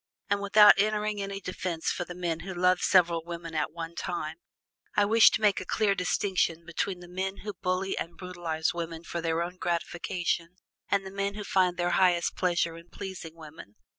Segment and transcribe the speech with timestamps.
[0.31, 4.37] And without entering any defense for the men who love several women at one time,
[4.95, 9.03] I wish to make a clear distinction between the men who bully and brutalize women
[9.03, 10.55] for their own gratification
[10.89, 13.75] and the men who find their highest pleasure in pleasing women.